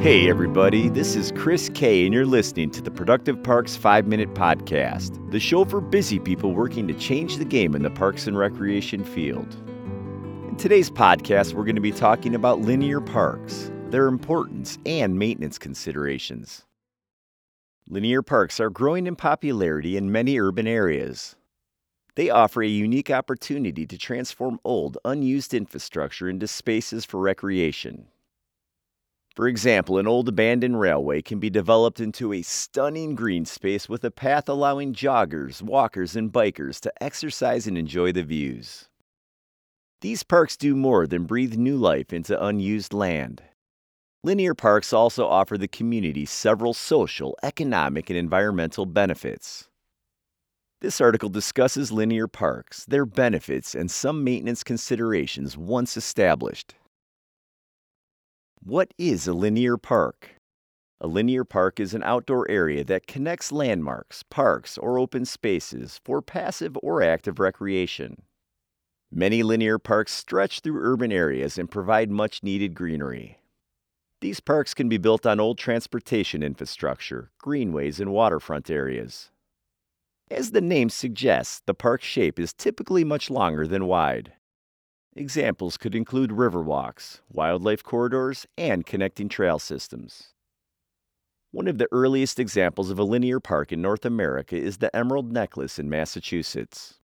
Hey, 0.00 0.30
everybody, 0.30 0.88
this 0.88 1.16
is 1.16 1.32
Chris 1.32 1.68
Kay, 1.74 2.04
and 2.04 2.14
you're 2.14 2.24
listening 2.24 2.70
to 2.70 2.80
the 2.80 2.88
Productive 2.90 3.42
Parks 3.42 3.74
5 3.74 4.06
Minute 4.06 4.32
Podcast, 4.32 5.32
the 5.32 5.40
show 5.40 5.64
for 5.64 5.80
busy 5.80 6.20
people 6.20 6.52
working 6.52 6.86
to 6.86 6.94
change 6.94 7.36
the 7.36 7.44
game 7.44 7.74
in 7.74 7.82
the 7.82 7.90
parks 7.90 8.28
and 8.28 8.38
recreation 8.38 9.02
field. 9.02 9.56
In 10.48 10.54
today's 10.56 10.88
podcast, 10.88 11.52
we're 11.52 11.64
going 11.64 11.74
to 11.74 11.80
be 11.80 11.90
talking 11.90 12.36
about 12.36 12.60
linear 12.60 13.00
parks, 13.00 13.72
their 13.90 14.06
importance, 14.06 14.78
and 14.86 15.18
maintenance 15.18 15.58
considerations. 15.58 16.64
Linear 17.88 18.22
parks 18.22 18.60
are 18.60 18.70
growing 18.70 19.08
in 19.08 19.16
popularity 19.16 19.96
in 19.96 20.12
many 20.12 20.38
urban 20.38 20.68
areas. 20.68 21.34
They 22.14 22.30
offer 22.30 22.62
a 22.62 22.68
unique 22.68 23.10
opportunity 23.10 23.84
to 23.86 23.98
transform 23.98 24.60
old, 24.62 24.96
unused 25.04 25.54
infrastructure 25.54 26.28
into 26.28 26.46
spaces 26.46 27.04
for 27.04 27.18
recreation. 27.18 28.06
For 29.38 29.46
example, 29.46 29.98
an 29.98 30.08
old 30.08 30.28
abandoned 30.28 30.80
railway 30.80 31.22
can 31.22 31.38
be 31.38 31.48
developed 31.48 32.00
into 32.00 32.32
a 32.32 32.42
stunning 32.42 33.14
green 33.14 33.44
space 33.44 33.88
with 33.88 34.02
a 34.02 34.10
path 34.10 34.48
allowing 34.48 34.94
joggers, 34.94 35.62
walkers, 35.62 36.16
and 36.16 36.32
bikers 36.32 36.80
to 36.80 36.92
exercise 37.00 37.68
and 37.68 37.78
enjoy 37.78 38.10
the 38.10 38.24
views. 38.24 38.88
These 40.00 40.24
parks 40.24 40.56
do 40.56 40.74
more 40.74 41.06
than 41.06 41.22
breathe 41.22 41.54
new 41.54 41.76
life 41.76 42.12
into 42.12 42.44
unused 42.44 42.92
land. 42.92 43.44
Linear 44.24 44.54
parks 44.54 44.92
also 44.92 45.28
offer 45.28 45.56
the 45.56 45.68
community 45.68 46.26
several 46.26 46.74
social, 46.74 47.38
economic, 47.40 48.10
and 48.10 48.18
environmental 48.18 48.86
benefits. 48.86 49.68
This 50.80 51.00
article 51.00 51.28
discusses 51.28 51.92
linear 51.92 52.26
parks, 52.26 52.84
their 52.86 53.06
benefits, 53.06 53.76
and 53.76 53.88
some 53.88 54.24
maintenance 54.24 54.64
considerations 54.64 55.56
once 55.56 55.96
established. 55.96 56.74
What 58.60 58.92
is 58.98 59.28
a 59.28 59.32
linear 59.32 59.76
park? 59.76 60.30
A 61.00 61.06
linear 61.06 61.44
park 61.44 61.78
is 61.78 61.94
an 61.94 62.02
outdoor 62.02 62.50
area 62.50 62.82
that 62.84 63.06
connects 63.06 63.52
landmarks, 63.52 64.24
parks, 64.24 64.76
or 64.76 64.98
open 64.98 65.24
spaces 65.24 66.00
for 66.04 66.20
passive 66.20 66.76
or 66.82 67.00
active 67.00 67.38
recreation. 67.38 68.22
Many 69.12 69.44
linear 69.44 69.78
parks 69.78 70.12
stretch 70.12 70.60
through 70.60 70.82
urban 70.82 71.12
areas 71.12 71.56
and 71.56 71.70
provide 71.70 72.10
much 72.10 72.42
needed 72.42 72.74
greenery. 72.74 73.38
These 74.20 74.40
parks 74.40 74.74
can 74.74 74.88
be 74.88 74.98
built 74.98 75.24
on 75.24 75.38
old 75.38 75.56
transportation 75.56 76.42
infrastructure, 76.42 77.30
greenways, 77.38 78.00
and 78.00 78.10
waterfront 78.10 78.68
areas. 78.68 79.30
As 80.30 80.50
the 80.50 80.60
name 80.60 80.90
suggests, 80.90 81.62
the 81.64 81.74
park 81.74 82.02
shape 82.02 82.40
is 82.40 82.52
typically 82.52 83.04
much 83.04 83.30
longer 83.30 83.66
than 83.68 83.86
wide. 83.86 84.32
Examples 85.18 85.76
could 85.76 85.96
include 85.96 86.30
river 86.30 86.62
walks, 86.62 87.22
wildlife 87.28 87.82
corridors, 87.82 88.46
and 88.56 88.86
connecting 88.86 89.28
trail 89.28 89.58
systems. 89.58 90.32
One 91.50 91.66
of 91.66 91.78
the 91.78 91.88
earliest 91.90 92.38
examples 92.38 92.88
of 92.88 93.00
a 93.00 93.02
linear 93.02 93.40
park 93.40 93.72
in 93.72 93.82
North 93.82 94.04
America 94.04 94.54
is 94.54 94.76
the 94.76 94.94
Emerald 94.94 95.32
Necklace 95.32 95.76
in 95.76 95.90
Massachusetts. 95.90 97.00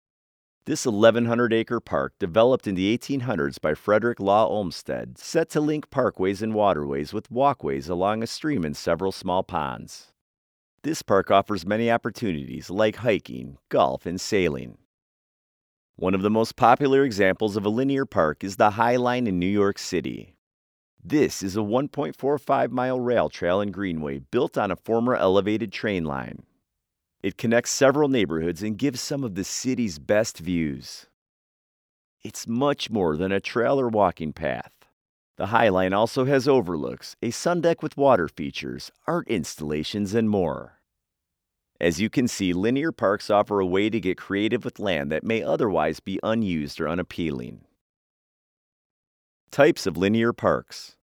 This 0.65 0.87
1,100 0.87 1.53
acre 1.53 1.79
park, 1.79 2.15
developed 2.19 2.67
in 2.67 2.75
the 2.75 2.99
1800s 2.99 3.61
by 3.61 3.75
Frederick 3.75 4.19
Law 4.19 4.49
Olmsted, 4.49 5.17
set 5.17 5.49
to 5.51 5.61
link 5.61 5.89
parkways 5.91 6.43
and 6.43 6.53
waterways 6.53 7.13
with 7.13 7.31
walkways 7.31 7.89
along 7.89 8.25
a 8.25 8.27
stream 8.27 8.65
and 8.65 8.77
several 8.77 9.13
small 9.13 9.45
ponds. 9.45 10.13
This 10.83 11.03
park 11.03 11.31
offers 11.31 11.65
many 11.65 11.89
opportunities 11.89 12.71
like 12.71 12.97
hiking, 12.97 13.59
golf, 13.69 14.05
and 14.05 14.21
sailing. 14.21 14.79
One 16.01 16.15
of 16.15 16.23
the 16.23 16.31
most 16.31 16.57
popular 16.57 17.05
examples 17.05 17.59
of 17.59 17.67
a 17.67 17.69
linear 17.69 18.07
park 18.07 18.43
is 18.43 18.57
the 18.57 18.71
High 18.71 18.97
Line 18.97 19.27
in 19.27 19.39
New 19.39 19.45
York 19.45 19.79
City. 19.79 20.35
This 21.05 21.43
is 21.43 21.59
a 21.59 21.61
1.45 21.61 22.71
mile 22.71 22.99
rail 22.99 23.29
trail 23.29 23.61
and 23.61 23.71
greenway 23.71 24.21
built 24.21 24.57
on 24.57 24.71
a 24.71 24.77
former 24.77 25.15
elevated 25.15 25.73
train 25.73 26.05
line. 26.05 26.45
It 27.23 27.37
connects 27.37 27.73
several 27.73 28.09
neighborhoods 28.09 28.63
and 28.63 28.79
gives 28.79 28.99
some 28.99 29.25
of 29.25 29.35
the 29.35 29.45
city's 29.45 29.99
best 29.99 30.39
views. 30.39 31.05
It's 32.25 32.49
much 32.49 32.89
more 32.89 33.19
than 33.19 33.31
a 33.31 33.39
trail 33.39 33.79
or 33.79 33.89
walking 33.89 34.33
path. 34.33 34.73
The 35.37 35.49
High 35.49 35.69
Line 35.69 35.93
also 35.93 36.25
has 36.25 36.49
overlooks, 36.49 37.15
a 37.21 37.31
sun 37.31 37.61
deck 37.61 37.83
with 37.83 37.99
water 37.99 38.27
features, 38.27 38.91
art 39.07 39.29
installations, 39.29 40.15
and 40.15 40.31
more. 40.31 40.80
As 41.81 41.99
you 41.99 42.11
can 42.11 42.29
see, 42.29 42.53
linear 42.53 42.93
parks 42.93 43.31
offer 43.31 43.59
a 43.59 43.67
way 43.67 43.89
to 43.89 43.99
get 43.99 44.19
creative 44.19 44.65
with 44.65 44.79
land 44.79 45.11
that 45.11 45.25
may 45.25 45.43
otherwise 45.43 45.99
be 45.99 46.21
unused 46.23 46.79
or 46.81 46.89
unappealing. 46.89 47.63
Types 49.51 49.87
of 49.87 49.97
linear 49.97 50.33
parks 50.33 50.97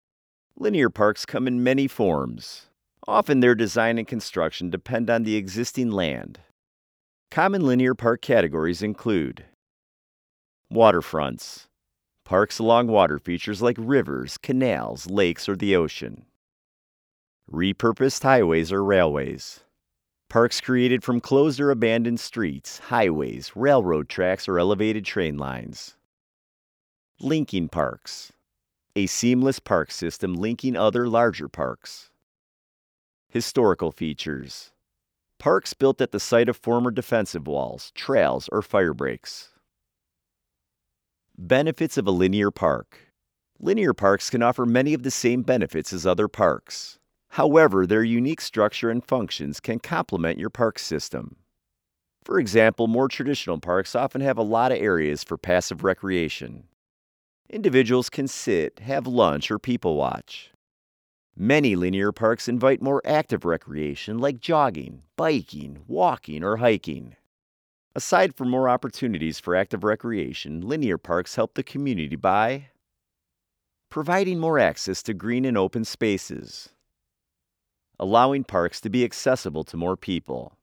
Linear 0.57 0.89
parks 0.89 1.27
come 1.27 1.49
in 1.49 1.65
many 1.65 1.89
forms. 1.89 2.67
Often 3.09 3.41
their 3.41 3.57
design 3.57 3.99
and 3.99 4.07
construction 4.07 4.71
depend 4.71 5.11
on 5.11 5.25
the 5.25 5.35
existing 5.35 5.91
land. 5.91 6.41
Common 7.31 7.67
linear 7.67 7.95
park 7.95 8.23
categories 8.23 8.81
include 8.81 9.45
waterfronts, 10.73 11.67
parks 12.25 12.61
along 12.61 12.87
water 12.87 13.19
features 13.19 13.61
like 13.61 13.77
rivers, 13.79 14.39
canals, 14.39 15.11
lakes, 15.11 15.49
or 15.49 15.57
the 15.57 15.75
ocean, 15.75 16.25
repurposed 17.51 18.23
highways 18.23 18.73
or 18.73 18.85
railways, 18.85 19.64
Parks 20.35 20.61
created 20.61 21.05
from 21.05 21.21
closed 21.21 21.61
or 21.61 21.71
abandoned 21.71 22.19
streets, 22.19 22.81
highways, 22.81 23.53
railroad 23.55 24.09
tracks, 24.09 24.49
or 24.49 24.59
elevated 24.59 25.05
train 25.05 25.39
lines. 25.39 25.95
Linking 27.21 27.69
parks. 27.69 28.33
A 28.97 29.07
seamless 29.07 29.61
park 29.61 29.93
system 29.93 30.35
linking 30.35 30.75
other 30.75 31.07
larger 31.07 31.49
parks. 31.49 32.11
Historical 33.29 33.93
features. 33.93 34.73
Parks 35.39 35.73
built 35.73 36.01
at 36.01 36.11
the 36.11 36.19
site 36.19 36.49
of 36.49 36.57
former 36.57 36.91
defensive 36.91 37.47
walls, 37.47 37.93
trails, 37.95 38.49
or 38.51 38.61
fire 38.61 38.93
breaks. 38.93 39.51
Benefits 41.39 41.97
of 41.97 42.09
a 42.09 42.11
linear 42.11 42.51
park. 42.51 43.13
Linear 43.61 43.95
parks 43.95 44.31
can 44.31 44.43
offer 44.43 44.67
many 44.67 44.95
of 44.95 45.05
the 45.05 45.13
same 45.13 45.43
benefits 45.43 45.93
as 45.93 46.05
other 46.05 46.27
parks. 46.27 46.99
However, 47.35 47.85
their 47.85 48.05
unique 48.05 48.41
structure 48.41 48.91
and 48.91 49.05
functions 49.05 49.59
can 49.59 49.81
complement 49.81 50.39
your 50.39 50.51
park 50.51 50.79
system. 50.79 51.35
For 52.23 52.39
example, 52.39 52.87
more 52.87 53.09
traditional 53.09 53.59
parks 53.59 53.97
often 53.97 54.21
have 54.21 54.39
a 54.39 54.43
lot 54.43 54.71
of 54.71 54.79
areas 54.79 55.25
for 55.25 55.37
passive 55.37 55.83
recreation. 55.83 56.69
Individuals 57.51 58.09
can 58.09 58.29
sit, 58.29 58.79
have 58.79 59.09
lunch, 59.09 59.51
or 59.51 59.59
people 59.59 59.97
watch. 59.97 60.53
Many 61.37 61.75
linear 61.75 62.13
parks 62.13 62.47
invite 62.47 62.81
more 62.81 63.03
active 63.05 63.45
recreation 63.45 64.19
like 64.19 64.39
jogging, 64.39 65.03
biking, 65.17 65.83
walking, 65.89 66.45
or 66.45 66.59
hiking. 66.59 67.17
Aside 67.97 68.37
from 68.37 68.49
more 68.49 68.69
opportunities 68.69 69.41
for 69.41 69.57
active 69.57 69.83
recreation, 69.83 70.61
linear 70.61 70.99
parks 70.99 71.35
help 71.35 71.55
the 71.55 71.65
community 71.65 72.15
by 72.15 72.69
providing 73.91 74.39
more 74.39 74.61
access 74.61 75.03
to 75.03 75.13
green 75.13 75.45
and 75.45 75.59
open 75.59 75.85
spaces, 75.85 76.71
allowing 77.99 78.45
parks 78.45 78.81
to 78.81 78.91
be 78.91 79.05
accessible 79.05 79.65
to 79.65 79.77
more 79.77 79.97
people, 79.97 80.57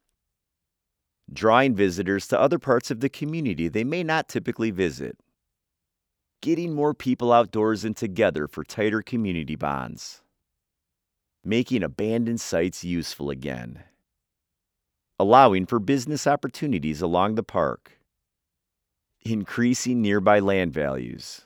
drawing 1.31 1.75
visitors 1.75 2.27
to 2.27 2.39
other 2.39 2.59
parts 2.59 2.91
of 2.91 2.99
the 2.99 3.09
community 3.09 3.67
they 3.67 3.83
may 3.83 4.03
not 4.03 4.27
typically 4.27 4.71
visit, 4.71 5.17
getting 6.41 6.73
more 6.73 6.93
people 6.93 7.31
outdoors 7.31 7.85
and 7.85 7.95
together 7.95 8.47
for 8.47 8.63
tighter 8.63 9.01
community 9.01 9.55
bonds, 9.55 10.21
making 11.43 11.83
abandoned 11.83 12.41
sites 12.41 12.83
useful 12.83 13.29
again, 13.29 13.83
allowing 15.19 15.65
for 15.65 15.79
business 15.79 16.27
opportunities 16.27 17.01
along 17.01 17.35
the 17.35 17.43
park, 17.43 17.99
increasing 19.21 20.01
nearby 20.01 20.39
land 20.39 20.73
values 20.73 21.41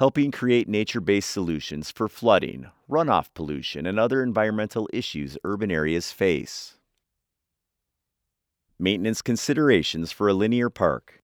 helping 0.00 0.30
create 0.30 0.66
nature 0.66 0.98
based 0.98 1.28
solutions 1.28 1.90
for 1.90 2.08
flooding, 2.08 2.66
runoff 2.88 3.26
pollution, 3.34 3.84
and 3.84 4.00
other 4.00 4.22
environmental 4.22 4.88
issues 4.94 5.36
urban 5.44 5.70
areas 5.70 6.10
face. 6.10 6.76
Maintenance 8.78 9.20
considerations 9.20 10.10
for 10.10 10.26
a 10.26 10.32
linear 10.32 10.70
park. 10.70 11.22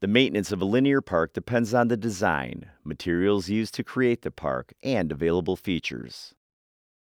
The 0.00 0.06
maintenance 0.06 0.52
of 0.52 0.62
a 0.62 0.64
linear 0.64 1.00
park 1.00 1.32
depends 1.32 1.74
on 1.74 1.88
the 1.88 1.96
design, 1.96 2.70
materials 2.84 3.48
used 3.48 3.74
to 3.74 3.82
create 3.82 4.22
the 4.22 4.30
park, 4.30 4.72
and 4.80 5.10
available 5.10 5.56
features. 5.56 6.34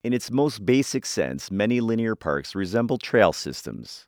In 0.05 0.13
its 0.13 0.31
most 0.31 0.65
basic 0.65 1.07
sense, 1.07 1.51
many 1.51 1.81
linear 1.81 2.15
parks 2.15 2.55
resemble 2.55 2.99
trail 2.99 3.33
systems. 3.33 4.07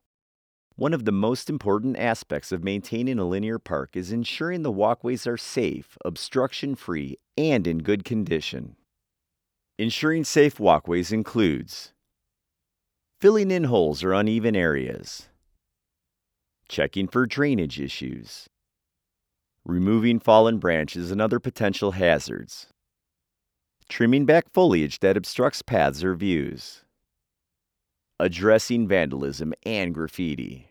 One 0.79 0.93
of 0.93 1.07
the 1.07 1.13
most 1.13 1.49
important 1.49 1.99
aspects 1.99 2.53
of 2.53 2.63
maintaining 2.63 3.19
a 3.19 3.25
linear 3.25 3.59
park 3.59 3.97
is 3.97 4.13
ensuring 4.13 4.63
the 4.63 4.71
walkways 4.71 5.27
are 5.27 5.39
safe, 5.39 5.97
obstruction 6.05 6.75
free, 6.75 7.17
and 7.39 7.67
in 7.67 7.79
good 7.79 8.05
condition. 8.05 8.77
Ensuring 9.79 10.25
safe 10.25 10.61
walkways 10.61 11.13
includes 11.13 11.95
filling 13.23 13.51
in 13.51 13.65
holes 13.65 14.05
or 14.05 14.13
uneven 14.13 14.55
areas, 14.55 15.31
checking 16.69 17.09
for 17.09 17.25
drainage 17.25 17.81
issues, 17.81 18.47
removing 19.65 20.21
fallen 20.21 20.59
branches 20.59 21.11
and 21.11 21.23
other 21.23 21.41
potential 21.41 21.93
hazards, 21.93 22.67
trimming 23.89 24.27
back 24.27 24.53
foliage 24.53 24.99
that 24.99 25.17
obstructs 25.17 25.63
paths 25.63 26.05
or 26.05 26.15
views, 26.15 26.85
addressing 28.21 28.87
vandalism 28.87 29.55
and 29.65 29.95
graffiti, 29.95 30.66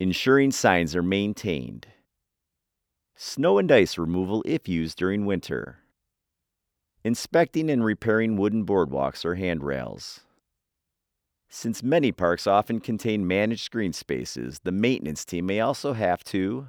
ensuring 0.00 0.50
signs 0.50 0.96
are 0.96 1.02
maintained, 1.02 1.86
snow 3.14 3.58
and 3.58 3.70
ice 3.70 3.98
removal 3.98 4.42
if 4.46 4.66
used 4.66 4.96
during 4.96 5.26
winter, 5.26 5.80
inspecting 7.04 7.68
and 7.68 7.84
repairing 7.84 8.34
wooden 8.38 8.64
boardwalks 8.64 9.26
or 9.26 9.34
handrails. 9.34 10.20
Since 11.50 11.82
many 11.82 12.12
parks 12.12 12.46
often 12.46 12.80
contain 12.80 13.26
managed 13.26 13.70
green 13.72 13.92
spaces, 13.92 14.60
the 14.64 14.72
maintenance 14.72 15.24
team 15.26 15.44
may 15.44 15.60
also 15.60 15.92
have 15.92 16.24
to 16.24 16.68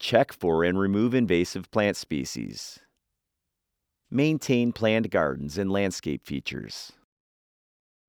check 0.00 0.32
for 0.32 0.64
and 0.64 0.76
remove 0.76 1.14
invasive 1.14 1.70
plant 1.70 1.96
species, 1.96 2.80
maintain 4.10 4.72
planned 4.72 5.08
gardens 5.12 5.56
and 5.56 5.70
landscape 5.70 6.26
features, 6.26 6.92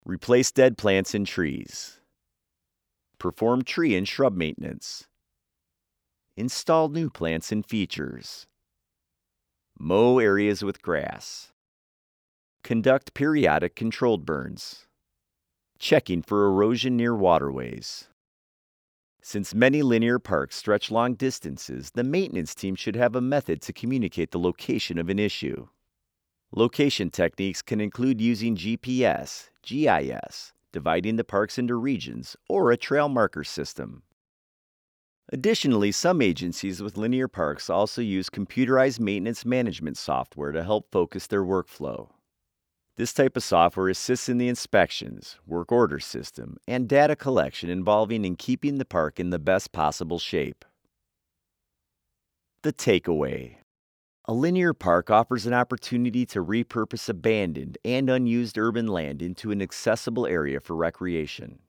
replace 0.03 0.51
dead 0.51 0.79
plants 0.79 1.13
and 1.13 1.27
trees, 1.27 1.99
perform 3.19 3.63
tree 3.63 3.95
and 3.95 4.07
shrub 4.07 4.35
maintenance, 4.35 5.07
install 6.35 6.89
new 6.89 7.09
plants 7.09 7.51
and 7.51 7.65
features, 7.65 8.47
mow 9.79 10.19
areas 10.19 10.63
with 10.63 10.81
grass, 10.81 11.51
conduct 12.63 13.13
periodic 13.13 13.75
controlled 13.75 14.25
burns 14.25 14.87
checking 15.79 16.21
for 16.21 16.45
erosion 16.45 16.97
near 16.97 17.15
waterways. 17.15 18.07
Since 19.21 19.53
many 19.53 19.81
linear 19.81 20.19
parks 20.19 20.55
stretch 20.55 20.89
long 20.89 21.15
distances, 21.15 21.91
the 21.91 22.03
maintenance 22.03 22.55
team 22.55 22.75
should 22.75 22.95
have 22.95 23.15
a 23.15 23.21
method 23.21 23.61
to 23.63 23.73
communicate 23.73 24.31
the 24.31 24.39
location 24.39 24.97
of 24.97 25.09
an 25.09 25.19
issue. 25.19 25.67
Location 26.55 27.09
techniques 27.09 27.61
can 27.61 27.81
include 27.81 28.21
using 28.21 28.55
GPS, 28.55 29.49
GIS, 29.63 30.53
dividing 30.77 31.15
the 31.15 31.23
parks 31.23 31.57
into 31.57 31.73
regions, 31.73 32.37
or 32.47 32.69
a 32.69 32.77
trail 32.77 33.09
marker 33.09 33.43
system. 33.43 34.03
Additionally, 35.29 35.91
some 35.91 36.21
agencies 36.21 36.83
with 36.83 36.97
linear 36.97 37.27
parks 37.27 37.67
also 37.67 37.99
use 37.99 38.29
computerized 38.29 38.99
maintenance 38.99 39.43
management 39.43 39.97
software 39.97 40.51
to 40.51 40.63
help 40.63 40.91
focus 40.91 41.25
their 41.25 41.43
workflow. 41.43 42.09
This 42.95 43.11
type 43.11 43.35
of 43.35 43.43
software 43.43 43.89
assists 43.89 44.29
in 44.29 44.37
the 44.37 44.47
inspections, 44.47 45.37
work 45.47 45.71
order 45.71 45.99
system, 45.99 46.57
and 46.67 46.87
data 46.87 47.15
collection 47.15 47.71
involving 47.71 48.23
in 48.23 48.35
keeping 48.35 48.77
the 48.77 48.85
park 48.85 49.19
in 49.19 49.31
the 49.31 49.39
best 49.39 49.71
possible 49.71 50.19
shape. 50.19 50.63
The 52.61 52.71
takeaway 52.71 53.55
A 54.29 54.33
linear 54.33 54.73
park 54.73 55.09
offers 55.09 55.45
an 55.45 55.53
opportunity 55.53 56.25
to 56.25 56.43
repurpose 56.43 57.07
abandoned 57.07 57.77
and 57.85 58.09
unused 58.09 58.57
urban 58.57 58.85
land 58.87 59.21
into 59.21 59.51
an 59.51 59.61
accessible 59.61 60.27
area 60.27 60.59
for 60.59 60.75
recreation. 60.75 61.59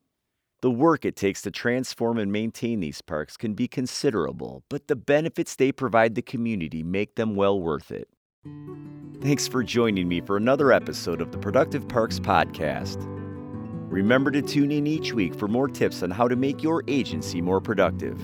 The 0.61 0.73
work 0.73 1.05
it 1.05 1.15
takes 1.15 1.41
to 1.43 1.53
transform 1.53 2.19
and 2.19 2.33
maintain 2.33 2.81
these 2.81 3.01
parks 3.01 3.37
can 3.37 3.55
be 3.55 3.69
considerable, 3.69 4.65
but 4.69 4.89
the 4.89 4.97
benefits 4.97 5.55
they 5.55 5.71
provide 5.71 6.17
the 6.17 6.23
community 6.23 6.83
make 6.83 7.15
them 7.15 7.37
well 7.37 7.61
worth 7.61 7.93
it. 7.93 8.09
Thanks 9.21 9.47
for 9.47 9.63
joining 9.63 10.09
me 10.09 10.21
for 10.21 10.37
another 10.37 10.73
episode 10.73 11.21
of 11.21 11.31
the 11.31 11.39
Productive 11.39 11.87
Parks 11.87 12.19
Podcast. 12.19 12.97
Remember 13.89 14.33
to 14.33 14.43
tune 14.43 14.73
in 14.73 14.89
each 14.89 15.13
week 15.13 15.33
for 15.33 15.47
more 15.47 15.69
tips 15.69 16.03
on 16.03 16.11
how 16.11 16.27
to 16.27 16.35
make 16.35 16.65
your 16.65 16.83
agency 16.89 17.41
more 17.41 17.61
productive. 17.61 18.19